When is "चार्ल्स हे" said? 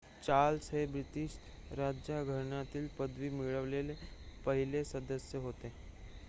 0.21-0.85